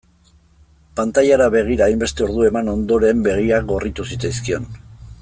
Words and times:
Pantailara 0.99 1.49
begira 1.57 1.87
hainbeste 1.89 2.25
ordu 2.29 2.47
eman 2.47 2.71
ondoren 2.73 3.21
begiak 3.29 3.69
gorritu 3.73 4.07
zitzaizkion. 4.13 4.67